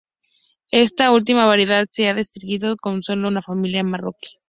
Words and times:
Esta 0.71 1.11
última 1.11 1.45
variedad 1.45 1.85
se 1.91 2.07
ha 2.09 2.15
descrito 2.15 2.75
tan 2.75 3.03
solo 3.03 3.21
en 3.27 3.33
una 3.33 3.43
familia 3.43 3.83
marroquí. 3.83 4.39